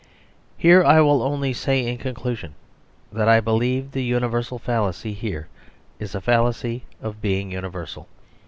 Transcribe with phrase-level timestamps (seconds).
[0.57, 2.55] Here I will only say, in conclusion,
[3.11, 5.47] that I believe the universal fallacy here
[5.99, 8.07] is a fallacy of being universal.